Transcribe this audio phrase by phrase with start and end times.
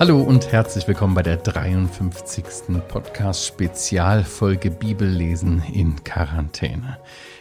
[0.00, 2.44] Hallo und herzlich willkommen bei der 53.
[2.88, 6.98] Podcast-Spezialfolge Bibellesen in Quarantäne.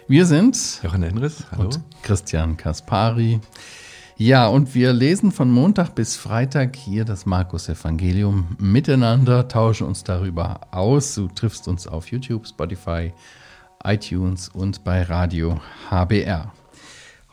[0.08, 1.64] Wir sind Jochen Enris hallo.
[1.64, 3.42] und Christian Kaspari.
[4.16, 10.62] Ja, und wir lesen von Montag bis Freitag hier das Markus-Evangelium miteinander, tauschen uns darüber
[10.72, 11.16] aus.
[11.16, 13.12] Du triffst uns auf YouTube, Spotify,
[13.84, 15.60] iTunes und bei Radio
[15.90, 16.54] HBR.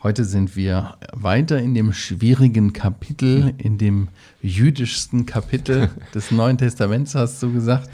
[0.03, 4.07] Heute sind wir weiter in dem schwierigen Kapitel, in dem
[4.41, 7.87] jüdischsten Kapitel des Neuen Testaments, hast du gesagt,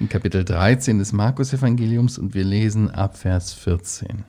[0.00, 4.24] in Kapitel 13 des Markus-Evangeliums und wir lesen ab Vers 14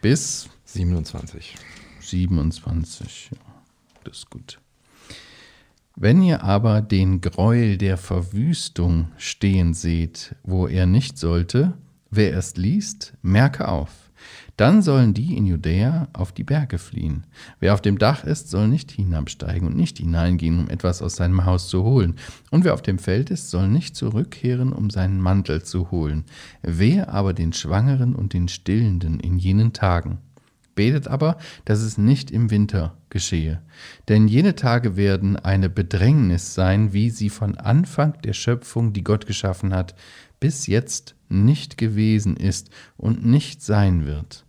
[0.00, 1.54] bis 27.
[2.00, 3.38] 27, ja,
[4.02, 4.58] das ist gut.
[5.94, 11.74] Wenn ihr aber den Gräuel der Verwüstung stehen seht, wo er nicht sollte,
[12.10, 14.01] wer erst liest, merke auf.
[14.56, 17.24] Dann sollen die in Judäa auf die Berge fliehen.
[17.60, 21.44] Wer auf dem Dach ist, soll nicht hinabsteigen und nicht hineingehen, um etwas aus seinem
[21.44, 22.16] Haus zu holen.
[22.50, 26.24] Und wer auf dem Feld ist, soll nicht zurückkehren, um seinen Mantel zu holen.
[26.62, 30.18] Wer aber den Schwangeren und den Stillenden in jenen Tagen.
[30.74, 33.60] Betet aber, dass es nicht im Winter geschehe.
[34.08, 39.26] Denn jene Tage werden eine Bedrängnis sein, wie sie von Anfang der Schöpfung, die Gott
[39.26, 39.94] geschaffen hat,
[40.42, 44.44] bis jetzt nicht gewesen ist und nicht sein wird.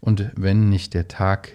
[0.00, 1.52] Und wenn nicht der Tag,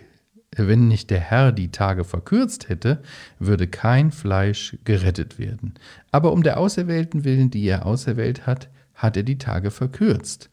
[0.56, 3.02] wenn nicht der Herr die Tage verkürzt hätte,
[3.40, 5.74] würde kein Fleisch gerettet werden.
[6.12, 10.52] Aber um der Auserwählten willen, die er auserwählt hat, hat er die Tage verkürzt.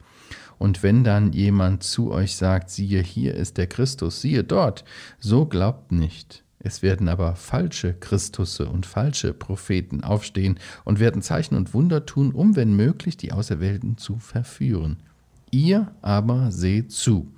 [0.56, 4.86] Und wenn dann jemand zu euch sagt, siehe, hier ist der Christus, siehe dort,
[5.18, 6.42] so glaubt nicht.
[6.66, 12.32] Es werden aber falsche Christusse und falsche Propheten aufstehen und werden Zeichen und Wunder tun,
[12.32, 14.96] um, wenn möglich, die Auserwählten zu verführen.
[15.52, 17.32] Ihr aber seht zu.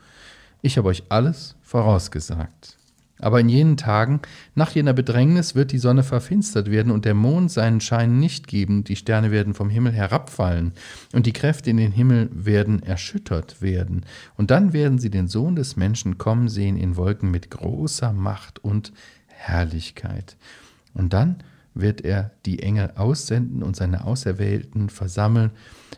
[0.63, 2.79] Ich habe euch alles vorausgesagt.
[3.21, 4.21] Aber in jenen Tagen,
[4.55, 8.85] nach jener Bedrängnis, wird die Sonne verfinstert werden und der Mond seinen Schein nicht geben,
[8.85, 10.73] die Sterne werden vom Himmel herabfallen
[11.13, 14.07] und die Kräfte in den Himmel werden erschüttert werden.
[14.37, 18.65] Und dann werden sie den Sohn des Menschen kommen sehen in Wolken mit großer Macht
[18.65, 18.93] und
[19.39, 20.37] Herrlichkeit.
[20.95, 21.37] Und dann
[21.75, 25.53] wird er die Engel aussenden und seine Auserwählten versammeln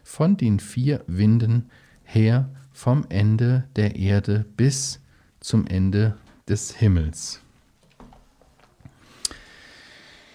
[0.04, 1.70] von den vier Winden
[2.04, 5.00] her vom Ende der Erde bis
[5.40, 6.16] zum Ende
[6.48, 7.40] des Himmels.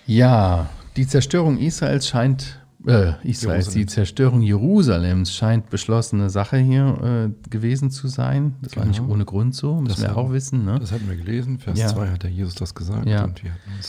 [0.08, 7.50] Ja, die Zerstörung Israels scheint äh, Israels, die Zerstörung Jerusalems scheint beschlossene Sache hier äh,
[7.50, 8.56] gewesen zu sein.
[8.62, 8.82] Das genau.
[8.82, 9.14] war nicht genau.
[9.14, 10.66] ohne Grund so, müssen das wir auch wissen.
[10.66, 10.80] Ne?
[10.80, 11.88] Das hatten wir gelesen, Vers ja.
[11.88, 13.08] 2 hat der Jesus das gesagt.
[13.08, 13.30] Ja.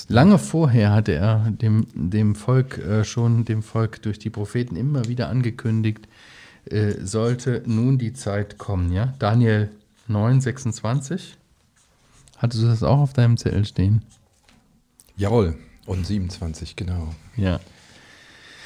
[0.09, 5.07] Lange vorher hatte er dem, dem Volk äh, schon, dem Volk durch die Propheten immer
[5.07, 6.09] wieder angekündigt,
[6.67, 8.93] äh, sollte nun die Zeit kommen.
[8.93, 9.15] Ja?
[9.19, 9.71] Daniel
[10.09, 11.37] 9, 26.
[12.39, 14.03] Hattest du das auch auf deinem Zettel stehen?
[15.17, 15.57] Jawohl,
[15.87, 17.15] und 27, genau.
[17.37, 17.61] Ja.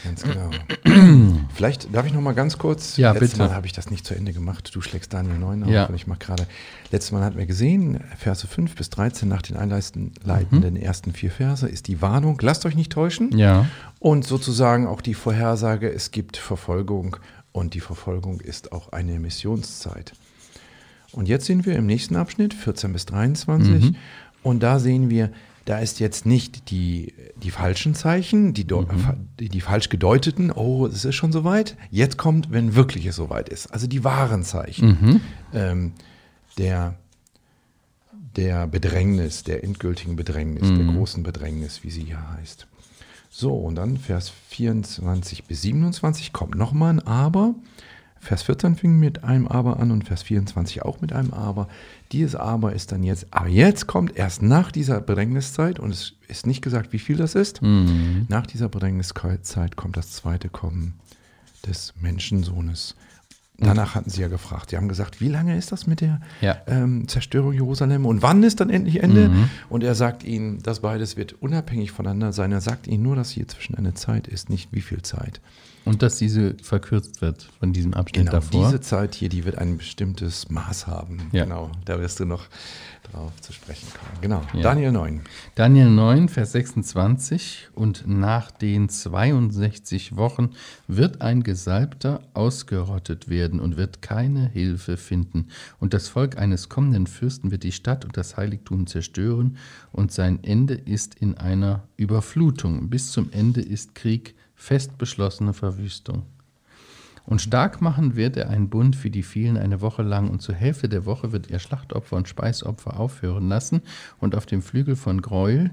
[0.02, 0.50] Ganz genau.
[1.54, 2.96] Vielleicht darf ich noch mal ganz kurz.
[2.96, 3.42] Ja, Letztes bitte.
[3.42, 4.70] Mal habe ich das nicht zu Ende gemacht.
[4.74, 5.86] Du schlägst Daniel 9 auf ja.
[5.86, 6.46] und ich mache gerade.
[6.90, 10.76] Letztes Mal hatten wir gesehen, Verse 5 bis 13 nach den einleitenden mhm.
[10.76, 13.36] ersten vier Verse ist die Warnung, lasst euch nicht täuschen.
[13.36, 13.66] Ja.
[13.98, 17.16] Und sozusagen auch die Vorhersage, es gibt Verfolgung
[17.52, 20.12] und die Verfolgung ist auch eine Missionszeit.
[21.12, 23.90] Und jetzt sind wir im nächsten Abschnitt, 14 bis 23.
[23.90, 23.96] Mhm.
[24.42, 25.30] Und da sehen wir,
[25.70, 29.28] da ist jetzt nicht die, die falschen Zeichen, die, mhm.
[29.38, 31.76] die, falsch gedeuteten, oh, es ist schon soweit.
[31.92, 33.68] Jetzt kommt, wenn wirklich es soweit ist.
[33.68, 35.20] Also die wahren Zeichen mhm.
[35.54, 35.92] ähm,
[36.58, 36.96] der,
[38.34, 40.86] der Bedrängnis, der endgültigen Bedrängnis, mhm.
[40.86, 42.66] der großen Bedrängnis, wie sie hier heißt.
[43.30, 47.54] So, und dann Vers 24 bis 27 kommt nochmal ein Aber.
[48.18, 51.68] Vers 14 fing mit einem Aber an und Vers 24 auch mit einem Aber.
[52.12, 56.46] Dieses Aber ist dann jetzt, aber jetzt kommt erst nach dieser Bedrängniszeit, und es ist
[56.46, 58.26] nicht gesagt, wie viel das ist, mhm.
[58.28, 60.94] nach dieser Bedrängniszeit kommt das zweite Kommen
[61.66, 62.96] des Menschensohnes.
[63.60, 64.70] Danach hatten sie ja gefragt.
[64.70, 66.56] Sie haben gesagt, wie lange ist das mit der ja.
[66.66, 69.28] ähm, Zerstörung Jerusalem und wann ist dann endlich Ende?
[69.28, 69.50] Mhm.
[69.68, 72.52] Und er sagt ihnen, das beides wird unabhängig voneinander sein.
[72.52, 75.40] Er sagt ihnen nur, dass hier zwischen eine Zeit ist, nicht wie viel Zeit.
[75.84, 78.66] Und dass diese verkürzt wird von diesem Abschnitt genau, davor.
[78.66, 81.30] Diese Zeit hier, die wird ein bestimmtes Maß haben.
[81.32, 81.44] Ja.
[81.44, 82.48] Genau, da wirst du noch
[83.12, 84.20] drauf zu sprechen kommen.
[84.20, 84.62] Genau, ja.
[84.62, 85.20] Daniel 9.
[85.54, 87.68] Daniel 9, Vers 26.
[87.74, 90.50] Und nach den 62 Wochen
[90.86, 95.48] wird ein Gesalbter ausgerottet werden und wird keine Hilfe finden.
[95.78, 99.56] Und das Volk eines kommenden Fürsten wird die Stadt und das Heiligtum zerstören.
[99.92, 102.90] Und sein Ende ist in einer Überflutung.
[102.90, 106.24] Bis zum Ende ist Krieg fest beschlossene Verwüstung.
[107.30, 110.56] Und stark machen wird er einen Bund für die vielen eine Woche lang und zur
[110.56, 113.82] Hälfte der Woche wird er Schlachtopfer und Speisopfer aufhören lassen
[114.18, 115.70] und auf dem Flügel von Gräuel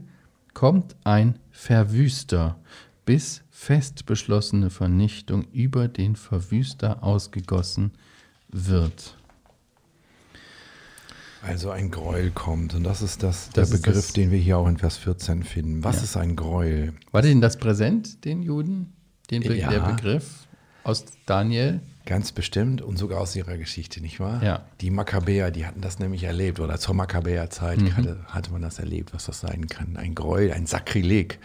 [0.54, 2.58] kommt ein Verwüster,
[3.06, 7.92] bis fest beschlossene Vernichtung über den Verwüster ausgegossen
[8.50, 9.16] wird.
[11.42, 14.38] Also ein Gräuel kommt und das ist das, Das der ist Begriff, das- den wir
[14.40, 15.84] hier auch in Vers 14 finden.
[15.84, 16.04] Was Ja.
[16.04, 16.94] ist ein Gräuel?
[17.12, 18.94] War denn das präsent, den Juden?
[19.32, 19.70] Den Be Ja.
[19.72, 20.48] Der Begriff
[20.88, 21.82] aus Daniel?
[22.06, 24.42] Ganz bestimmt und sogar aus ihrer Geschichte, nicht wahr?
[24.42, 24.66] Ja.
[24.80, 27.98] Die Makkabäer, die hatten das nämlich erlebt oder zur Makkabäerzeit Mhm.
[27.98, 29.98] hatte, hatte man das erlebt, was das sein kann.
[29.98, 31.40] Ein Gräuel, ein Sakrileg.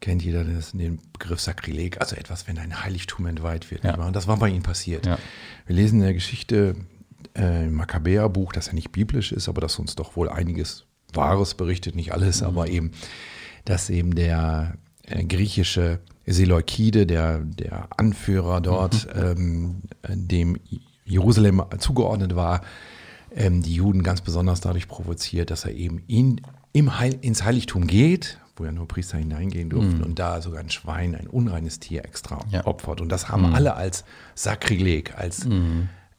[0.00, 2.00] Kennt jeder das, den Begriff Sakrileg?
[2.00, 3.82] Also etwas, wenn ein Heiligtum entweiht wird.
[3.84, 3.90] Ja.
[3.90, 4.06] nicht wahr?
[4.06, 5.06] Und das war bei ihnen passiert.
[5.06, 5.18] Ja.
[5.66, 6.76] Wir lesen in der Geschichte
[7.36, 11.54] äh, im Makkabäerbuch, das ja nicht biblisch ist, aber das uns doch wohl einiges Wahres
[11.54, 12.46] berichtet, nicht alles, Mhm.
[12.46, 12.92] aber eben,
[13.64, 14.74] dass eben der
[15.06, 20.58] griechische Seleukide, der, der Anführer dort, ähm, äh, dem
[21.04, 22.62] Jerusalem zugeordnet war,
[23.34, 26.40] ähm, die Juden ganz besonders dadurch provoziert, dass er eben in,
[26.72, 30.70] im Heil, ins Heiligtum geht, wo ja nur Priester hineingehen durften und da sogar ein
[30.70, 32.64] Schwein, ein unreines Tier extra Ja.
[32.66, 33.00] opfert.
[33.00, 34.04] Und das haben alle als
[34.36, 35.46] Sakrileg, als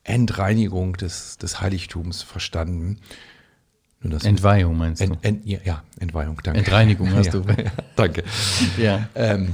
[0.03, 2.97] Entreinigung des, des Heiligtums verstanden.
[4.24, 5.06] Entweihung meinst du?
[5.06, 6.60] Ent, Ent, ja, Entweihung, danke.
[6.60, 7.40] Entreinigung hast ja, du.
[7.50, 8.24] Ja, danke.
[8.78, 9.07] ja.
[9.16, 9.54] Ähm,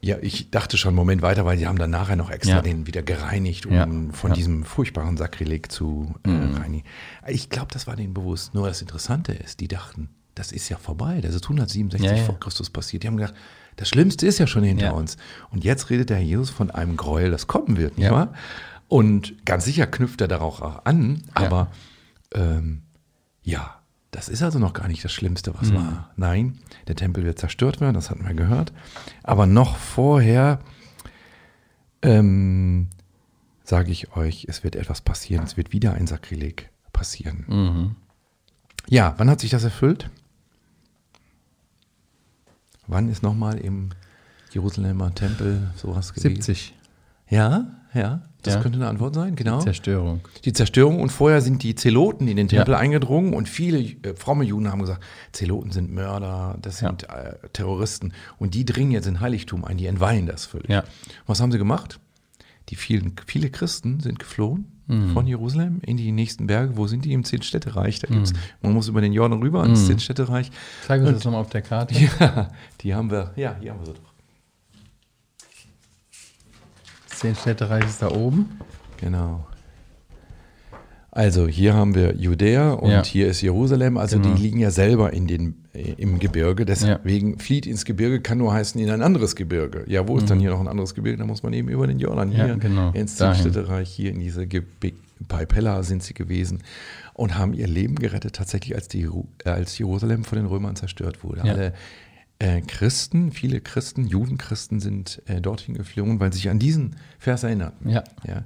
[0.00, 2.60] ja, ich dachte schon einen Moment weiter, weil sie haben dann nachher noch extra Ja.
[2.62, 4.28] den wieder gereinigt, um Ja, von ja.
[4.28, 4.34] Mhm.
[4.34, 6.84] diesem furchtbaren Sakrileg zu äh, reinigen.
[7.26, 8.52] Ich glaube, das war denen bewusst.
[8.54, 11.20] Nur das Interessante ist, die dachten, das ist ja vorbei.
[11.22, 12.22] Das ist 167 Ja, ja.
[12.24, 13.02] vor Christus passiert.
[13.02, 13.34] Die haben gedacht,
[13.76, 15.16] das Schlimmste ist ja schon hinter uns.
[15.50, 18.34] Und jetzt redet der Herr Jesus von einem Gräuel, das kommen wird, nicht wahr?
[18.88, 21.70] Und ganz sicher knüpft er darauf auch an, aber
[22.34, 22.82] ähm,
[23.44, 23.80] ja,
[24.10, 26.10] das ist also noch gar nicht das Schlimmste, was war.
[26.16, 26.58] Nein,
[26.88, 28.72] der Tempel wird zerstört werden, das hatten wir gehört.
[29.22, 30.60] Aber noch vorher
[32.02, 32.88] ähm,
[33.64, 35.44] sage ich euch, es wird etwas passieren.
[35.44, 37.44] Es wird wieder ein Sakrileg passieren.
[38.88, 40.10] Ja, wann hat sich das erfüllt?
[42.86, 43.90] Wann ist nochmal im
[44.52, 46.36] Jerusalemer Tempel sowas gewesen?
[46.36, 46.74] 70.
[47.28, 48.60] Ja, ja, das Ja.
[48.60, 49.60] könnte eine Antwort sein, genau.
[49.60, 50.20] Zerstörung.
[50.44, 52.78] Die Zerstörung und vorher sind die Zeloten in den Tempel Ja.
[52.78, 55.02] eingedrungen und viele äh, fromme Juden haben gesagt,
[55.32, 56.88] Zeloten sind Mörder, das Ja.
[56.88, 60.68] sind äh, Terroristen und die dringen jetzt in Heiligtum ein, die entweihen das völlig.
[60.68, 60.84] Ja.
[61.26, 61.98] Was haben sie gemacht?
[62.70, 65.14] Die vielen, viele Christen sind geflohen Mhm.
[65.14, 66.76] von Jerusalem in die nächsten Berge.
[66.76, 67.12] Wo sind die?
[67.14, 68.00] Im Zehn-Städtereich.
[68.00, 68.14] Da Mhm.
[68.16, 70.50] gibt's, man muss über den Jordan rüber ins Zehn-Städtereich.
[70.86, 71.94] Zeig uns Und- das nochmal auf der Karte.
[72.20, 72.50] Ja,
[72.82, 74.12] die haben wir, ja, hier haben wir sie doch.
[77.18, 78.58] Zehn Städtereich ist da oben.
[79.00, 79.46] Genau.
[81.10, 83.04] Also hier haben wir Judäa und Ja.
[83.04, 83.96] hier ist Jerusalem.
[83.98, 84.34] Also Genau.
[84.34, 86.64] die liegen ja selber in den, äh, im Gebirge.
[86.64, 89.84] Deswegen flieht ins Gebirge kann nur heißen in ein anderes Gebirge.
[89.86, 91.18] Ja, wo ist dann hier noch ein anderes Gebirge?
[91.18, 92.34] Da muss man eben über den Jordan Mhm.
[92.34, 92.90] Ja, hier genau.
[92.94, 93.40] ins Dahin.
[93.42, 94.96] Zielstädtereich, hier in diese Gebirge.
[95.28, 96.64] Bei Pella sind sie gewesen
[97.14, 99.08] und haben ihr Leben gerettet, tatsächlich als, die,
[99.44, 101.42] als Jerusalem von den Römern zerstört wurde.
[101.46, 101.52] Ja.
[101.54, 101.72] Alle
[102.44, 107.42] äh, Christen, viele Christen, Judenchristen sind äh, dorthin geflohen, weil sie sich an diesen Vers
[107.42, 107.88] erinnerten.
[107.88, 108.04] Ja.
[108.26, 108.44] Ja.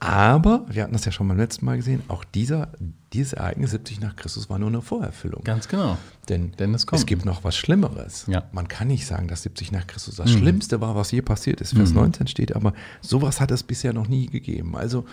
[0.00, 2.72] Aber, wir hatten das ja schon beim letzten Mal gesehen, auch dieser,
[3.12, 5.44] dieses Ereignis 70 nach Christus war nur eine Vorerfüllung.
[5.44, 5.98] Ganz genau.
[6.30, 7.06] Denn, Denn es kommt.
[7.06, 8.24] gibt noch was Schlimmeres.
[8.28, 8.44] Ja.
[8.52, 11.74] Man kann nicht sagen, dass 70 nach Christus das Schlimmste war, was je passiert ist.
[11.74, 14.74] Vers 19 steht, aber sowas hat es bisher noch nie gegeben.
[14.74, 15.04] Also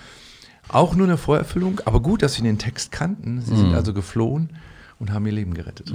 [0.69, 3.41] auch nur eine Vorerfüllung, aber gut, dass sie den Text kannten.
[3.41, 4.51] Sie sind also geflohen
[4.99, 5.91] und haben ihr Leben gerettet.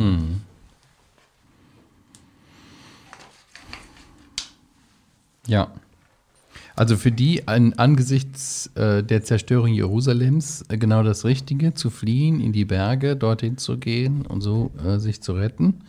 [5.46, 5.72] Ja.
[6.74, 12.40] Also für die an, angesichts äh, der Zerstörung Jerusalems äh, genau das Richtige, zu fliehen,
[12.40, 15.80] in die Berge, dorthin zu gehen und so äh, sich zu retten.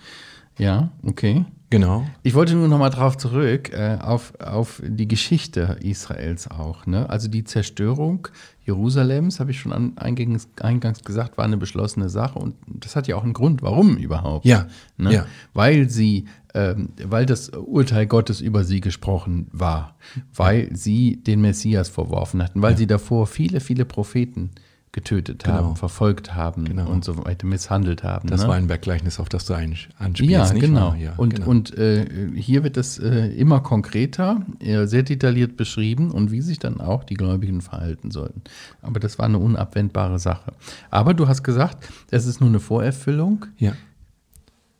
[0.57, 1.45] Ja, okay.
[1.69, 2.05] Genau.
[2.23, 6.85] Ich wollte nur noch mal drauf zurück, äh, auf, auf die Geschichte Israels auch.
[6.85, 7.09] Ne?
[7.09, 8.29] Also die Zerstörung
[8.65, 12.39] Jerusalems, habe ich schon an, eingangs, eingangs gesagt, war eine beschlossene Sache.
[12.39, 14.45] Und das hat ja auch einen Grund, warum überhaupt.
[14.45, 15.13] Ja, Ne?
[15.13, 15.25] ja.
[15.53, 19.95] Weil sie, ähm, weil das Urteil Gottes über sie gesprochen war,
[20.33, 24.51] weil sie den Messias verworfen hatten, weil sie davor viele, viele Propheten
[24.97, 25.55] getötet Genau.
[25.57, 26.89] haben, verfolgt haben Genau.
[26.89, 28.27] und so weiter, misshandelt haben.
[28.29, 28.47] Das ne?
[28.47, 30.19] war ein Berggleichnis, auf das du anspielst.
[30.19, 30.95] Ja, nicht genau.
[30.95, 31.47] Ja, und genau.
[31.49, 36.57] und äh, hier wird es äh, immer konkreter, äh, sehr detailliert beschrieben und wie sich
[36.57, 38.41] dann auch die Gläubigen verhalten sollten.
[38.81, 40.51] Aber das war eine unabwendbare Sache.
[40.89, 43.45] Aber du hast gesagt, es ist nur eine Vorerfüllung.
[43.59, 43.73] ja.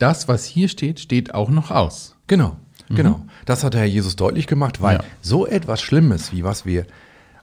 [0.00, 2.14] Das, was hier steht, steht auch noch aus.
[2.28, 2.56] Genau,
[2.88, 3.24] genau.
[3.46, 5.04] Das hat der Herr Jesus deutlich gemacht, weil Ja.
[5.22, 6.86] so etwas Schlimmes, wie was wir,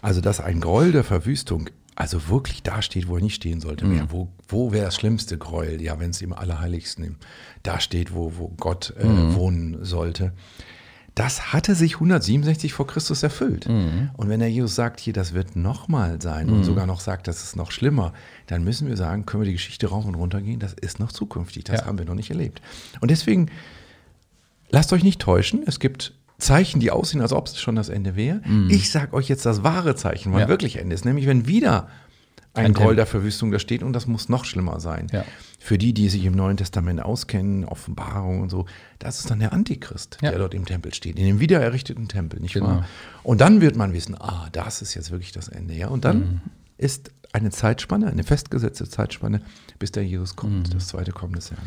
[0.02, 3.86] also dass ein Gräuel der Verwüstung, also wirklich da steht, wo er nicht stehen sollte
[3.86, 4.12] mehr.
[4.12, 5.82] Wo, wo wäre das schlimmste Gräuel?
[5.82, 7.18] Ja, wenn es im Allerheiligsten
[7.64, 10.34] da steht, wo, wo Gott äh, wohnen sollte.
[11.16, 13.68] das hatte sich 167 vor Christus erfüllt.
[13.68, 17.42] Und wenn der Jesus sagt, hier, das wird nochmal sein und sogar noch sagt, das
[17.44, 18.12] ist noch schlimmer,
[18.48, 21.14] dann müssen wir sagen, können wir die Geschichte rauf und runter gehen, das ist noch
[21.14, 21.86] zukünftig, das Ja.
[21.88, 22.62] haben wir noch nicht erlebt.
[23.00, 23.50] Und deswegen,
[24.72, 28.16] lasst euch nicht täuschen, es gibt Zeichen, die aussehen, als ob es schon das Ende
[28.16, 28.42] wäre.
[28.70, 30.48] Ich sage euch jetzt das wahre Zeichen, wann Ja.
[30.48, 31.88] wirklich Ende ist, nämlich wenn wieder
[32.54, 35.08] ein, Ein Gräuel der Verwüstung da steht und das muss noch schlimmer sein.
[35.12, 35.26] Ja.
[35.60, 38.66] Für die, die sich im Neuen Testament auskennen, Offenbarung und so,
[39.00, 40.30] das ist dann der Antichrist, Ja.
[40.30, 42.68] der dort im Tempel steht, in dem wiedererrichteten Tempel, nicht Genau.
[42.68, 42.86] wahr?
[43.24, 45.74] Und dann wird man wissen, ah, das ist jetzt wirklich das Ende.
[45.74, 45.90] Ja?
[45.90, 46.42] Und dann Mhm.
[46.78, 49.42] ist eine Zeitspanne, eine festgesetzte Zeitspanne,
[49.78, 50.36] bis der Jesus Mhm.
[50.38, 51.62] kommt, das zweite Kommen des Herrn.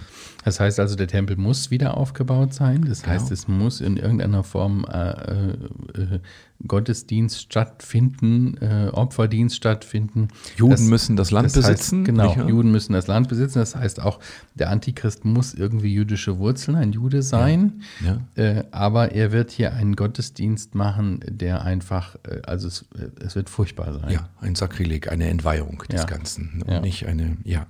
[0.44, 2.84] Das heißt also, der Tempel muss wieder aufgebaut sein.
[2.88, 3.14] Das Genau.
[3.14, 5.50] heißt, es muss in irgendeiner Form äh, äh,
[5.94, 6.20] äh,
[6.66, 10.28] Gottesdienst stattfinden, äh, Opferdienst stattfinden.
[10.56, 12.04] Juden Das- müssen das Land das heißt, besitzen.
[12.04, 12.48] Genau, nicht wahr?
[12.48, 13.60] Juden müssen das Land besitzen.
[13.60, 14.18] Das heißt auch,
[14.56, 17.82] der Antichrist muss irgendwie jüdische Wurzeln, ein Jude sein.
[18.04, 18.20] Ja.
[18.42, 23.36] Äh, aber er wird hier einen Gottesdienst machen, der einfach, äh, also es, äh, es
[23.36, 24.10] wird furchtbar sein.
[24.10, 26.06] Ja, ein Sakrileg, eine Entweihung des Ja.
[26.06, 26.62] Ganzen.
[26.66, 26.80] Und Ja.
[26.80, 27.66] nicht eine, ja.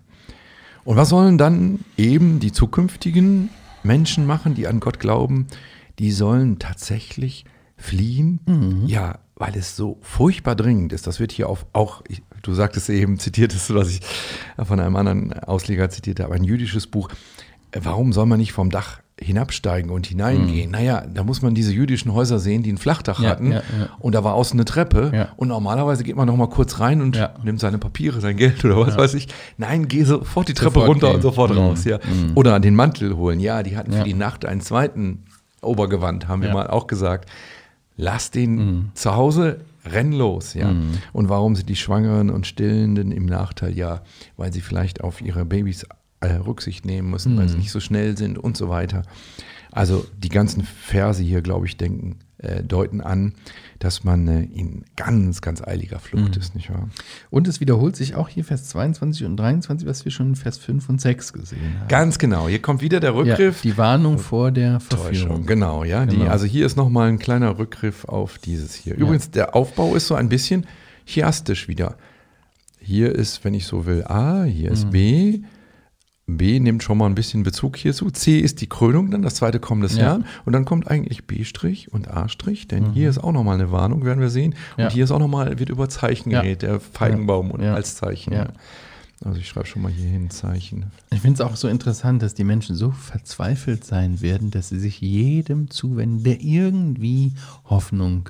[0.85, 3.50] Und was sollen dann eben die zukünftigen
[3.83, 5.47] Menschen machen, die an Gott glauben?
[5.99, 7.45] Die sollen tatsächlich
[7.78, 8.40] fliehen.
[8.47, 8.82] Mhm.
[8.87, 11.06] Ja, weil es so furchtbar dringend ist.
[11.06, 14.00] Das wird hier auf, auch, ich- du sagtest eben, zitiertest du, was ich
[14.62, 17.08] von einem anderen Ausleger zitiert habe, ein jüdisches Buch.
[17.70, 20.70] Äh, Warum soll man nicht vom Dach hinabsteigen und hineingehen?
[20.70, 23.25] Naja, da muss man diese jüdischen Häuser sehen, die ein Flachdach Mhm.
[23.25, 23.52] Ja, hatten.
[23.52, 23.88] ja, ja.
[23.99, 25.28] Und da war außen eine Treppe.
[25.37, 28.76] Und normalerweise geht man noch mal kurz rein und nimmt seine Papiere, sein Geld oder
[28.78, 29.28] was weiß ich.
[29.56, 31.16] Nein, geh sofort die Treppe Sofort runter gehen.
[31.16, 31.58] und sofort Mhm.
[31.58, 31.85] raus.
[31.85, 31.99] Ja.
[32.35, 33.38] Oder den Mantel holen.
[33.40, 35.25] Ja, die hatten für die Nacht einen zweiten
[35.61, 37.28] Obergewand, haben wir mal auch gesagt.
[38.00, 38.88] Lass den Mhm.
[38.95, 40.55] zu Hause, renn los.
[40.55, 40.73] Ja.
[41.12, 43.76] Und warum sind die Schwangeren und Stillenden im Nachteil?
[43.76, 44.02] Ja,
[44.37, 45.85] weil sie vielleicht auf ihre Babys
[46.21, 47.61] äh, Rücksicht nehmen müssen, weil sie Mhm.
[47.61, 49.02] nicht so schnell sind und so weiter.
[49.71, 53.35] Also die ganzen Verse hier, glaube ich, denken, äh, deuten an,
[53.78, 56.40] dass man äh, in ganz, ganz eiliger Flucht Mhm.
[56.40, 56.88] ist, nicht wahr?
[57.30, 60.58] Und es wiederholt sich auch hier Vers 22 und 23, was wir schon in Vers
[60.58, 61.88] 5 und 6 gesehen haben.
[61.88, 62.49] Ganz genau.
[62.49, 63.61] Hier kommt wieder der Ja, Rückgriff.
[63.62, 64.80] die Warnung vor der.
[64.80, 65.47] Verführung.
[65.47, 66.06] Genau, ja.
[66.06, 66.30] Die, Genau.
[66.30, 68.97] also hier ist nochmal ein kleiner Rückgriff auf dieses hier.
[68.97, 70.66] Übrigens, der Aufbau ist so ein bisschen
[71.06, 71.97] chiastisch wieder.
[72.80, 74.75] Hier ist, wenn ich so will, A, hier Mhm.
[74.75, 75.40] ist B.
[76.30, 78.11] B nimmt schon mal ein bisschen Bezug hierzu.
[78.11, 80.02] C ist die Krönung dann, das zweite Kommen des Ja.
[80.04, 80.26] Herrn.
[80.44, 81.42] Und dann kommt eigentlich B'
[81.90, 82.26] und A',
[82.70, 84.52] denn hier ist auch nochmal eine Warnung, werden wir sehen.
[84.52, 84.82] Und Mhm.
[84.85, 84.90] Ja.
[84.90, 86.42] hier ist auch nochmal, wird über Zeichen Ja.
[86.42, 87.75] geredet, der Feigenbaum und Ja.
[87.75, 88.35] als Zeichen.
[88.35, 88.49] Ja.
[89.25, 90.92] Also ich schreibe schon mal hier hin Zeichen.
[91.11, 94.78] Ich finde es auch so interessant, dass die Menschen so verzweifelt sein werden, dass sie
[94.78, 97.32] sich jedem zuwenden, der irgendwie
[97.64, 98.28] Hoffnung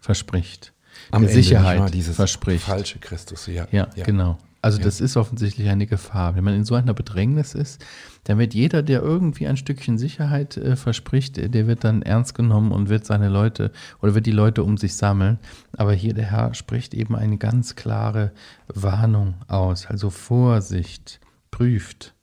[0.00, 0.72] verspricht,
[1.12, 2.64] der Ende, Sicherheit dieses verspricht.
[2.64, 3.66] falsche Christus, ja.
[3.72, 4.38] Ja, genau.
[4.64, 6.36] Also das ist offensichtlich eine Gefahr.
[6.36, 7.84] Wenn man in so einer Bedrängnis ist,
[8.24, 12.34] dann wird jeder, der irgendwie ein Stückchen Sicherheit äh, verspricht, äh, der wird dann ernst
[12.34, 15.38] genommen und wird seine Leute oder wird die Leute um sich sammeln.
[15.76, 18.32] Aber hier der Herr spricht eben eine ganz klare
[18.68, 19.84] Warnung aus.
[19.84, 22.14] Also Vorsicht, prüft.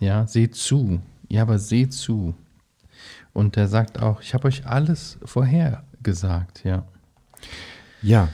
[0.00, 1.00] Ja, seht zu.
[1.28, 2.34] Ja, aber seht zu.
[3.32, 6.88] Und er sagt auch, ich habe euch alles vorhergesagt, ja.
[8.02, 8.30] Ja.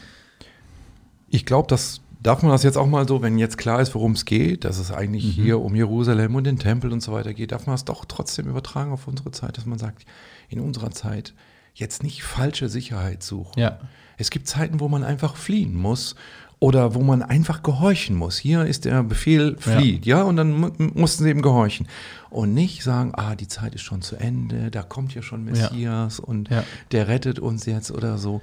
[1.28, 4.12] Ich glaube, das darf man das jetzt auch mal so, wenn jetzt klar ist, worum
[4.12, 7.52] es geht, dass es eigentlich hier um Jerusalem und den Tempel und so weiter geht,
[7.52, 10.04] darf man das doch trotzdem übertragen auf unsere Zeit, dass man sagt,
[10.48, 11.34] in unserer Zeit
[11.74, 13.60] jetzt nicht falsche Sicherheit suchen.
[13.60, 13.78] Ja.
[14.16, 16.14] Es gibt Zeiten, wo man einfach fliehen muss
[16.60, 18.38] oder wo man einfach gehorchen muss.
[18.38, 21.86] Hier ist der Befehl, flieht, ja, und dann mu mussten sie eben gehorchen.
[22.30, 26.20] Und nicht sagen, ah, die Zeit ist schon zu Ende, da kommt ja schon Messias
[26.20, 26.64] und Ja.
[26.92, 28.40] der rettet uns jetzt oder so.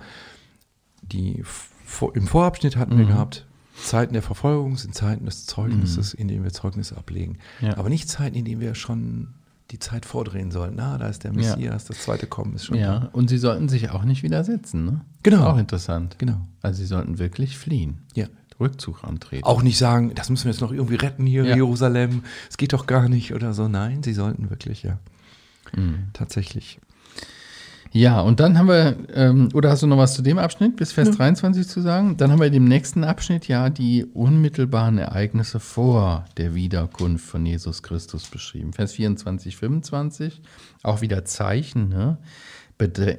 [1.01, 1.43] Die
[2.13, 2.99] Im Vorabschnitt hatten Mhm.
[2.99, 3.45] wir gehabt,
[3.83, 7.37] Zeiten der Verfolgung sind Zeiten des Zeugnisses, in denen wir Zeugnisse ablegen.
[7.59, 7.67] Mhm.
[7.67, 7.77] Ja.
[7.77, 9.29] Aber nicht Zeiten, in denen wir schon
[9.71, 10.73] die Zeit vordrehen sollen.
[10.75, 11.37] Na, da ist der Ja.
[11.55, 12.81] Messias, das zweite Kommen ist schon da.
[12.81, 14.85] Ja, und sie sollten sich auch nicht widersetzen.
[14.85, 15.01] Ne?
[15.23, 15.45] Genau.
[15.47, 16.15] Auch interessant.
[16.17, 16.41] Genau.
[16.61, 17.99] Also sie sollten wirklich fliehen.
[18.15, 18.27] Ja.
[18.59, 19.43] Rückzug antreten.
[19.45, 21.51] Auch nicht sagen, das müssen wir jetzt noch irgendwie retten hier Ja.
[21.51, 22.23] in Jerusalem.
[22.49, 23.67] Es geht doch gar nicht oder so.
[23.67, 24.99] Nein, sie sollten wirklich, ja.
[25.75, 26.09] Mhm.
[26.13, 26.79] Tatsächlich.
[27.93, 30.93] Ja, und dann haben wir, ähm, oder hast du noch was zu dem Abschnitt bis
[30.93, 32.15] Vers 23 zu sagen?
[32.15, 37.45] Dann haben wir in dem nächsten Abschnitt ja die unmittelbaren Ereignisse vor der Wiederkunft von
[37.45, 38.71] Jesus Christus beschrieben.
[38.71, 40.41] Vers 24, 25,
[40.83, 42.17] auch wieder Zeichen, ne?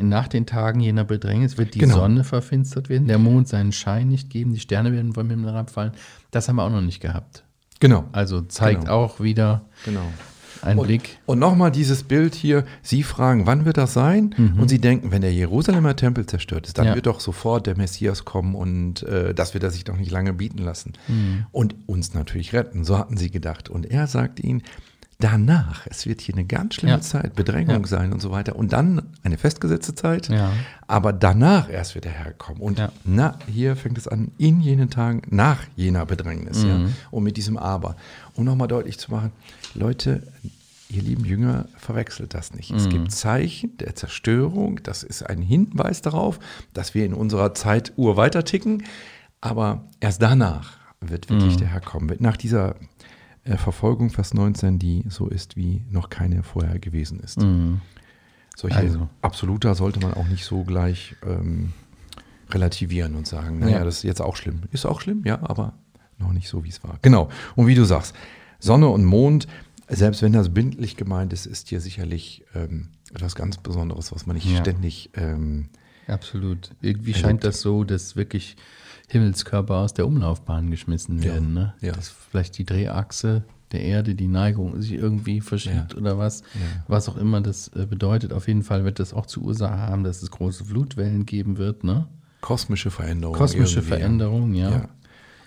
[0.01, 1.95] Nach den Tagen jener Bedrängnis wird die Genau.
[1.97, 5.93] Sonne verfinstert werden, der Mond seinen Schein nicht geben, die Sterne werden vom Himmel herabfallen.
[6.33, 7.45] Das haben wir auch noch nicht gehabt.
[7.79, 8.07] Genau.
[8.11, 8.93] Also zeigt Genau.
[8.95, 10.01] auch wieder Genau.
[10.63, 11.19] Einen Und, Blick.
[11.27, 12.65] und nochmal dieses Bild hier.
[12.83, 14.35] Sie fragen, wann wird das sein?
[14.59, 16.89] Und sie denken, wenn der Jerusalemer Tempel zerstört ist, dann Mhm.
[16.91, 16.95] Ja.
[16.97, 20.33] wird doch sofort der Messias kommen und äh, das wird er sich doch nicht lange
[20.33, 20.93] bieten lassen.
[21.09, 21.47] Mhm.
[21.53, 22.85] Und uns natürlich retten.
[22.85, 23.69] So hatten sie gedacht.
[23.69, 24.63] Und er sagt ihnen,
[25.19, 27.01] danach, es wird hier eine ganz schlimme Ja.
[27.01, 27.87] Zeit, Bedrängung Ja.
[27.87, 28.57] sein und so weiter.
[28.57, 30.29] Und dann eine festgesetzte Zeit.
[30.29, 30.51] Ja.
[30.89, 32.61] Aber danach erst wird der Herr kommen.
[32.61, 36.65] Und na, hier fängt es an, in jenen Tagen nach jener Bedrängnis.
[36.65, 36.93] Mhm.
[37.13, 37.95] Und mit diesem Aber.
[38.35, 39.31] Um nochmal deutlich zu machen,
[39.75, 40.23] Leute,
[40.89, 42.71] ihr lieben Jünger, verwechselt das nicht.
[42.71, 42.77] Mhm.
[42.77, 44.81] Es gibt Zeichen der Zerstörung.
[44.83, 46.39] Das ist ein Hinweis darauf,
[46.75, 48.85] dass wir in unserer Zeituhr weiter ticken.
[49.41, 51.35] Aber erst danach wird Mhm.
[51.37, 52.15] wirklich der Herr kommen.
[52.21, 52.77] Nach dieser
[53.45, 57.41] äh, Verfolgung, Vers 19, die so ist, wie noch keine vorher gewesen ist.
[58.57, 59.09] Solche Also.
[59.23, 61.73] Absoluter sollte man auch nicht so gleich ähm,
[62.51, 63.85] relativieren und sagen, naja, Ja.
[63.85, 64.61] das ist jetzt auch schlimm.
[64.71, 65.73] Ist auch schlimm, ja, aber
[66.19, 66.99] noch nicht so, wie es war.
[67.03, 67.31] Genau.
[67.57, 68.15] Und wie du sagst,
[68.63, 69.47] Sonne und Mond,
[69.89, 74.37] selbst wenn das bildlich gemeint ist, ist hier sicherlich ähm, etwas ganz Besonderes, was man
[74.37, 74.59] nicht Ja.
[74.61, 75.11] ständig.
[75.15, 75.69] Ähm,
[76.07, 76.71] Absolut.
[76.81, 77.19] Irgendwie Erlebt.
[77.27, 78.57] scheint das so, dass wirklich
[79.09, 81.55] Himmelskörper aus der Umlaufbahn geschmissen Ja, werden.
[81.55, 81.75] Ne?
[81.81, 81.93] ja.
[81.93, 85.99] Dass vielleicht die Drehachse der Erde, die Neigung sich irgendwie verschiebt Ja.
[85.99, 86.41] oder was.
[86.55, 86.85] Ja.
[86.89, 88.33] Was auch immer das äh, bedeutet.
[88.33, 91.85] Auf jeden Fall wird das auch zur Ursache haben, dass es große Flutwellen geben wird.
[91.85, 92.07] Ne?
[92.41, 93.39] kosmische Veränderungen.
[93.39, 93.89] Kosmische irgendwie.
[93.97, 94.89] Veränderung, ja.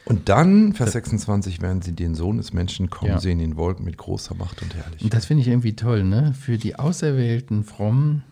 [0.05, 3.19] Und dann, Vers 26, werden sie den Sohn des Menschen kommen Ja.
[3.19, 5.01] sehen in Wolken mit großer Macht und Herrlichkeit.
[5.01, 6.33] Und das finde ich irgendwie toll, ne?
[6.39, 8.23] Für die auserwählten Frommen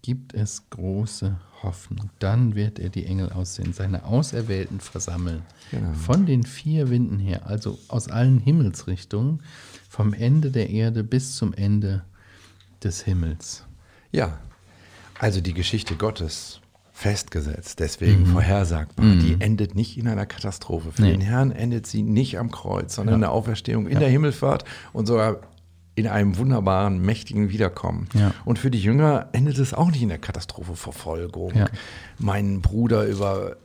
[0.00, 2.08] gibt es große Hoffnung.
[2.18, 5.42] Dann wird er die Engel aussehen, seine Auserwählten versammeln.
[5.70, 5.92] Genau.
[5.92, 9.42] Von den vier Winden her, also aus allen Himmelsrichtungen,
[9.88, 12.04] vom Ende der Erde bis zum Ende
[12.82, 13.64] des Himmels.
[14.12, 14.38] Ja,
[15.18, 16.60] also die Geschichte Gottes
[16.98, 19.06] festgesetzt, deswegen vorhersagbar.
[19.06, 20.90] Die endet nicht in einer Katastrophe.
[20.90, 21.12] Für Nee.
[21.12, 23.14] den Herrn endet sie nicht am Kreuz, sondern Ja.
[23.16, 23.98] in der Auferstehung, in Ja.
[24.00, 25.36] der Himmelfahrt und sogar
[25.94, 28.08] in einem wunderbaren, mächtigen Wiederkommen.
[28.14, 28.32] Ja.
[28.44, 31.52] Und für die Jünger endet es auch nicht in der Katastrophe, Verfolgung.
[32.18, 33.56] Mein Bruder über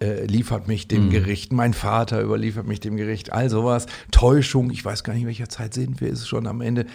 [0.00, 0.88] äh, liefert mich Mhm.
[0.88, 5.22] dem Gericht, mein Vater überliefert mich dem Gericht, all sowas, Täuschung, ich weiß gar nicht,
[5.22, 6.86] in welcher Zeit sind wir, ist es schon am Ende.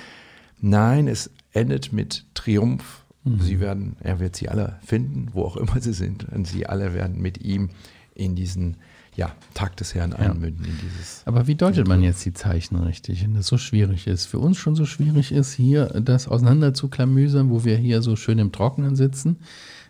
[0.60, 3.05] Nein, es endet mit Triumph.
[3.36, 3.41] Mhm.
[3.41, 6.93] Sie werden, er wird sie alle finden, wo auch immer sie sind, und sie alle
[6.93, 7.69] werden mit ihm
[8.15, 8.77] in diesen
[9.15, 11.24] ja, Tag des Herrn einmünden, in dieses.
[11.25, 14.25] Aber wie deutet man jetzt die Zeichen richtig, wenn das so schwierig ist?
[14.27, 18.16] Für uns schon so schwierig ist, hier das auseinander zu klamüsern, wo wir hier so
[18.16, 19.37] schön im Trockenen sitzen.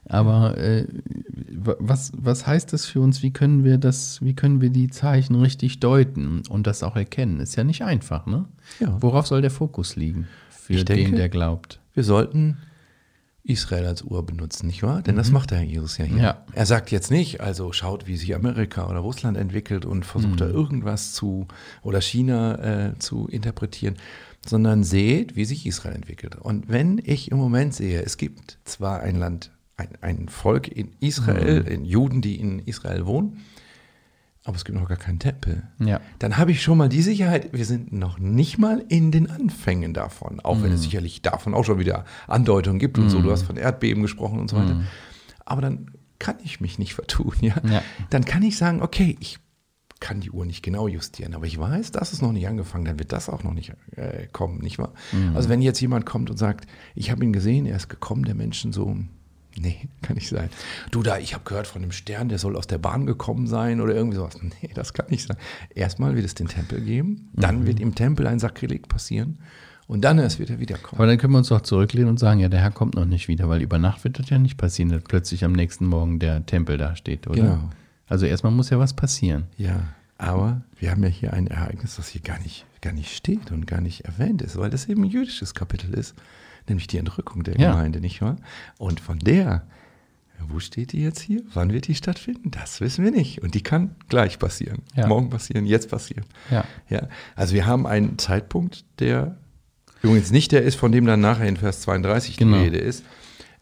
[0.09, 0.87] Aber äh,
[1.51, 3.21] wa- was, was heißt das für uns?
[3.21, 7.41] Wie können wir das, wie können wir die Zeichen richtig deuten und das auch erkennen?
[7.41, 8.45] Ist ja nicht einfach, ne?
[8.79, 8.95] Ja.
[9.01, 11.81] Worauf soll der Fokus liegen für Ich denke- den, der glaubt?
[11.93, 12.55] Wir sollten
[13.47, 15.01] Israel als Uhr benutzen, nicht wahr?
[15.01, 16.15] Denn das macht der Herr Jesus ja hier.
[16.15, 16.21] Mhm.
[16.21, 16.45] Ja.
[16.53, 20.37] Er sagt jetzt nicht, also schaut, wie sich Amerika oder Russland entwickelt und versucht Mhm.
[20.37, 21.47] da irgendwas zu
[21.81, 23.95] oder China äh, zu interpretieren,
[24.45, 26.35] sondern seht, wie sich Israel entwickelt.
[26.35, 30.91] Und wenn ich im Moment sehe, es gibt zwar ein Land, ein, ein Volk in
[30.99, 31.67] Israel, Mhm.
[31.67, 33.41] in Juden, die in Israel wohnen,
[34.47, 35.63] aber es gibt noch gar keinen Tempel.
[35.79, 35.99] Ja.
[36.19, 39.93] Dann habe ich schon mal die Sicherheit, wir sind noch nicht mal in den Anfängen
[39.93, 40.63] davon, auch Mhm.
[40.63, 43.21] wenn es sicherlich davon auch schon wieder Andeutungen gibt und so.
[43.21, 44.81] Du hast von Erdbeben gesprochen und so weiter.
[45.45, 47.55] Aber dann kann ich mich nicht vertun, ja?
[47.61, 47.71] Mhm.
[47.71, 47.81] Ja.
[48.09, 49.37] Dann kann ich sagen, okay, ich
[49.99, 52.99] kann die Uhr nicht genau justieren, aber ich weiß, das ist noch nicht angefangen, dann
[52.99, 54.93] wird das auch noch nicht äh, kommen, nicht wahr?
[55.11, 55.35] Mhm.
[55.35, 58.35] Also wenn jetzt jemand kommt und sagt, ich habe ihn gesehen, er ist gekommen, der
[58.35, 59.09] Menschensohn,
[59.59, 60.49] Nee, kann nicht sein.
[60.91, 63.81] Du da, ich habe gehört von einem Stern, der soll aus der Bahn gekommen sein
[63.81, 64.37] oder irgendwie sowas.
[64.61, 65.37] Nee, das kann nicht sein.
[65.73, 67.65] Erstmal wird es den Tempel geben, dann Mhm.
[67.67, 69.39] wird im Tempel ein Sakrileg passieren
[69.87, 70.99] und dann erst wird er wiederkommen.
[70.99, 73.27] Aber dann können wir uns doch zurücklehnen und sagen, ja, der Herr kommt noch nicht
[73.27, 76.45] wieder, weil über Nacht wird das ja nicht passieren, dass plötzlich am nächsten Morgen der
[76.45, 77.41] Tempel da steht, oder?
[77.41, 77.69] Genau.
[78.07, 79.45] Also erstmal muss ja was passieren.
[79.57, 79.81] Ja,
[80.19, 83.65] aber wir haben ja hier ein Ereignis, das hier gar nicht, gar nicht steht und
[83.67, 86.15] gar nicht erwähnt ist, weil das eben ein jüdisches Kapitel ist,
[86.69, 87.71] nämlich die Entrückung der Ja.
[87.71, 88.37] Gemeinde, nicht wahr?
[88.77, 89.65] Und von der,
[90.47, 91.41] wo steht die jetzt hier?
[91.53, 92.51] Wann wird die stattfinden?
[92.51, 93.41] Das wissen wir nicht.
[93.41, 94.79] Und die kann gleich passieren.
[94.95, 95.07] Ja.
[95.07, 96.25] Morgen passieren, jetzt passieren.
[96.51, 96.63] Ja.
[96.89, 99.37] Ja, also wir haben einen Zeitpunkt, der
[100.03, 102.57] übrigens nicht der ist, von dem dann nachher in Vers 32 Genau.
[102.57, 103.03] die Rede ist,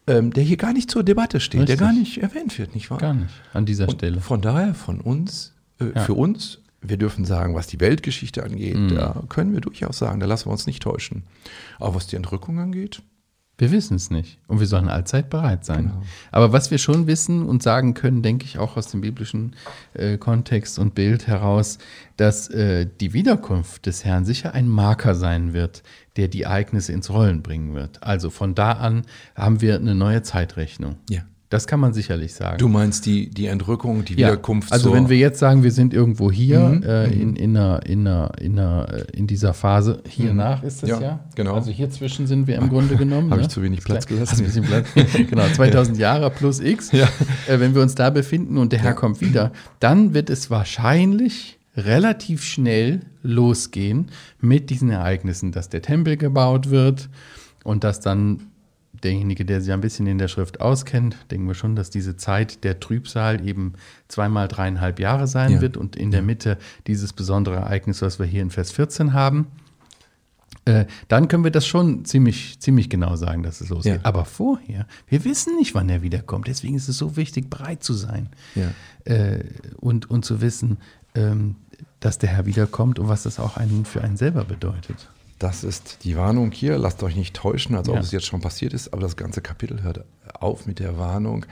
[0.06, 1.78] ähm, der hier gar nicht zur Debatte steht, Richtig.
[1.78, 2.98] der gar nicht erwähnt wird, nicht wahr?
[2.98, 4.20] Gar nicht an dieser Und Stelle.
[4.20, 6.02] Von daher, von uns, äh, Ja.
[6.02, 8.94] für uns, wir dürfen sagen, was die Weltgeschichte angeht, Mhm.
[8.94, 11.24] da können wir durchaus sagen, da lassen wir uns nicht täuschen.
[11.78, 13.02] Aber was die Entrückung angeht,
[13.58, 14.38] Wir wissen es nicht.
[14.48, 15.84] Und wir sollen allzeit bereit sein.
[15.86, 16.02] Genau.
[16.30, 19.56] Aber was wir schon wissen und sagen können, denke ich auch aus dem biblischen
[19.94, 21.78] äh, Kontext und Bild heraus,
[22.18, 25.82] dass äh, die Wiederkunft des Herrn sicher ein Marker sein wird,
[26.16, 28.02] der die Ereignisse ins Rollen bringen wird.
[28.02, 30.96] Also von da an haben wir eine neue Zeitrechnung.
[31.08, 31.22] Ja.
[31.48, 32.58] Das kann man sicherlich sagen.
[32.58, 35.94] du meinst die, die Entrückung, die Ja, Wiederkunft Also wenn wir jetzt sagen, wir sind
[35.94, 40.02] irgendwo hier Mhm, äh, in, in, einer, in, einer, in, einer, äh, in dieser Phase,
[40.08, 41.02] hier nach ist das ja, Mhm.
[41.02, 41.54] Ja, genau.
[41.54, 43.30] Also hier zwischen sind wir im Grunde genommen.
[43.30, 43.44] Hab ne?
[43.44, 44.40] ich zu wenig Platz gelassen?
[44.40, 44.88] ein bisschen Platz.
[45.14, 46.92] genau, 2000 Jahre plus X.
[46.92, 47.06] Äh,
[47.46, 52.42] wenn wir uns da befinden und der Herr kommt wieder, dann wird es wahrscheinlich relativ
[52.42, 54.06] schnell losgehen
[54.40, 57.08] mit diesen Ereignissen, dass der Tempel gebaut wird
[57.64, 58.46] und dass dann
[59.02, 62.64] derjenige, der sich ein bisschen in der Schrift auskennt, denken wir schon, dass diese Zeit
[62.64, 63.74] der Trübsal eben
[64.08, 65.60] zweimal dreieinhalb Jahre sein ja.
[65.60, 69.46] wird und in der Mitte dieses besondere Ereignis, was wir hier in Vers 14 haben.
[70.64, 73.94] Äh, dann können wir das schon ziemlich, ziemlich genau sagen, dass es losgeht.
[73.94, 74.00] Ja.
[74.02, 76.48] Aber vorher, wir wissen nicht, wann er wiederkommt.
[76.48, 78.72] Deswegen ist es so wichtig, bereit zu sein ja.
[79.04, 79.44] äh,
[79.76, 80.78] und, und zu wissen,
[81.14, 81.54] ähm,
[82.00, 85.08] dass der Herr wiederkommt und was das auch einen, für einen selber bedeutet.
[85.38, 86.78] Das ist die Warnung hier.
[86.78, 88.92] Lasst euch nicht täuschen, als ob es jetzt schon passiert ist.
[88.92, 91.44] Aber das ganze Kapitel hört auf mit der Warnung,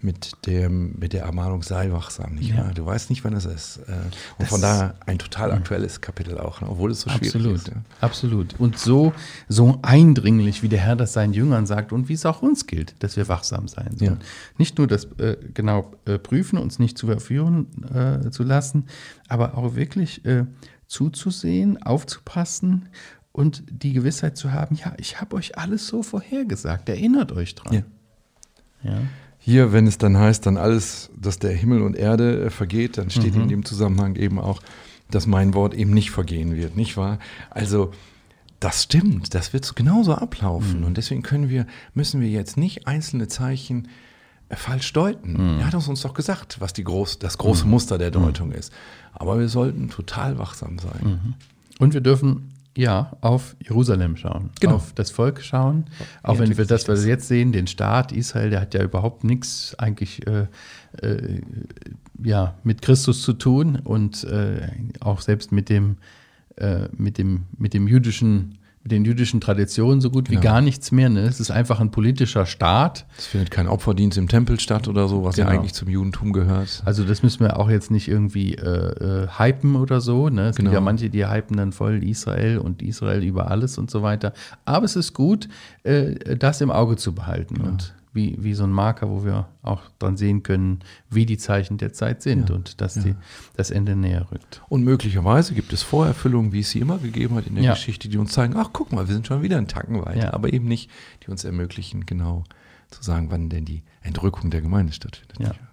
[0.00, 2.34] mit, dem, mit der Ermahnung, sei wachsam.
[2.34, 2.70] Nicht ja.
[2.72, 3.78] Du weißt nicht, wann es ist.
[3.78, 6.68] Äh, und das von daher ein total aktuelles Kapitel auch, ne?
[6.68, 7.68] obwohl es so absolut, schwierig ist.
[7.68, 7.74] Ja.
[8.00, 8.54] Absolut.
[8.58, 9.12] Und so,
[9.48, 13.02] so eindringlich, wie der Herr das seinen Jüngern sagt und wie es auch uns gilt,
[13.02, 14.18] dass wir wachsam sein sollen.
[14.20, 14.26] Ja.
[14.56, 18.86] Nicht nur das äh, genau äh, prüfen, uns nicht zu verführen äh, zu lassen,
[19.28, 20.44] aber auch wirklich äh,
[20.86, 22.88] zuzusehen, aufzupassen
[23.38, 27.84] und die Gewissheit zu haben, ja, ich habe euch alles so vorhergesagt, erinnert euch dran.
[28.82, 28.90] Ja.
[28.90, 28.98] ja.
[29.38, 33.10] Hier, wenn es dann heißt, dann alles, dass der Himmel und Erde äh, vergeht, dann
[33.10, 33.42] steht mhm.
[33.42, 34.60] in dem Zusammenhang eben auch,
[35.12, 37.20] dass mein Wort eben nicht vergehen wird, nicht wahr?
[37.50, 37.92] Also
[38.58, 40.80] das stimmt, das wird genauso ablaufen.
[40.80, 40.86] Mhm.
[40.86, 43.86] Und deswegen können wir, müssen wir jetzt nicht einzelne Zeichen
[44.48, 45.34] äh, falsch deuten.
[45.34, 45.60] Mhm.
[45.60, 47.70] Er hat uns doch gesagt, was die groß, das große mhm.
[47.70, 48.54] Muster der Deutung mhm.
[48.54, 48.72] ist.
[49.12, 51.04] Aber wir sollten total wachsam sein.
[51.04, 51.34] Mhm.
[51.78, 54.76] Und wir dürfen ja, auf Jerusalem schauen, genau.
[54.76, 55.86] auf das Volk schauen.
[56.22, 58.82] Auch ja, wenn wir das, was wir jetzt sehen, den Staat Israel, der hat ja
[58.82, 60.46] überhaupt nichts eigentlich äh,
[61.02, 61.40] äh,
[62.22, 64.68] ja, mit Christus zu tun und äh,
[65.00, 65.96] auch selbst mit dem,
[66.56, 70.40] äh, mit dem, mit dem jüdischen mit den jüdischen Traditionen so gut genau.
[70.40, 71.08] wie gar nichts mehr.
[71.08, 71.20] Ne?
[71.20, 73.06] Es ist einfach ein politischer Staat.
[73.16, 75.50] Es findet kein Opferdienst im Tempel statt oder so, was genau.
[75.50, 76.82] ja eigentlich zum Judentum gehört.
[76.84, 80.28] Also das müssen wir auch jetzt nicht irgendwie äh, äh, hypen oder so.
[80.28, 80.48] Ne?
[80.48, 80.70] Es genau.
[80.70, 84.32] gibt ja manche, die hypen dann voll Israel und Israel über alles und so weiter.
[84.64, 85.48] Aber es ist gut,
[85.82, 87.56] äh, das im Auge zu behalten.
[87.60, 87.68] Ja.
[87.68, 91.78] Und wie, wie so ein Marker, wo wir auch dran sehen können, wie die Zeichen
[91.78, 93.02] der Zeit sind ja, und dass ja.
[93.02, 93.14] die,
[93.56, 94.62] das Ende näher rückt.
[94.68, 97.74] Und möglicherweise gibt es Vorerfüllungen, wie es sie immer gegeben hat in der ja.
[97.74, 100.52] Geschichte, die uns zeigen, ach guck mal, wir sind schon wieder einen Tacken weiter, aber
[100.52, 100.90] eben nicht,
[101.24, 102.44] die uns ermöglichen, genau
[102.90, 105.38] zu sagen, wann denn die Entrückung der Gemeinde stattfindet.
[105.38, 105.68] Ja.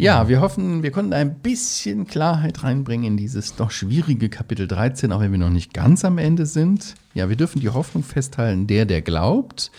[0.00, 5.12] Ja, wir hoffen, wir konnten ein bisschen Klarheit reinbringen in dieses doch schwierige Kapitel 13,
[5.12, 6.94] auch wenn wir noch nicht ganz am Ende sind.
[7.12, 9.70] Ja, wir dürfen die Hoffnung festhalten, der, der glaubt,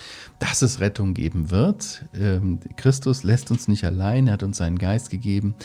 [0.41, 2.03] dass es Rettung geben wird.
[2.19, 5.55] Ähm, Christus lässt uns nicht allein, er hat uns seinen Geist gegeben.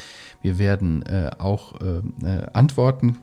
[0.42, 3.18] Wir werden äh, auch äh, äh antworten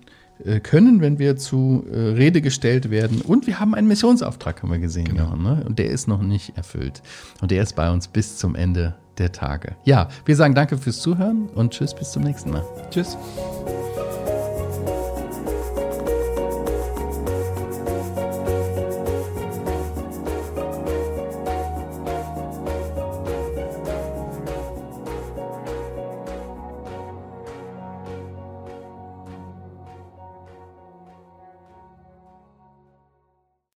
[0.63, 3.21] können, wenn wir zu Rede gestellt werden.
[3.21, 5.05] Und wir haben einen Missionsauftrag, haben wir gesehen.
[5.05, 5.35] Genau.
[5.35, 5.63] Noch, ne?
[5.65, 7.01] Und der ist noch nicht erfüllt.
[7.39, 9.75] Und der ist bei uns bis zum Ende der Tage.
[9.85, 12.65] Ja, wir sagen danke fürs Zuhören und tschüss, bis zum nächsten Mal.
[12.89, 13.15] Tschüss.